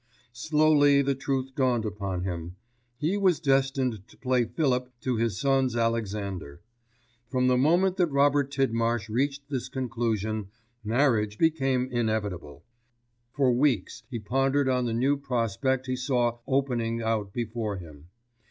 [0.33, 2.55] Slowly the truth dawned upon him;
[2.97, 6.59] he was destined to play Philip to his son's Alexander.
[7.29, 10.47] From the moment that Robert Tidmarsh reached this conclusion
[10.83, 12.63] marriage became inevitable.
[13.31, 18.09] For weeks he pondered on the new prospect he saw opening out before him.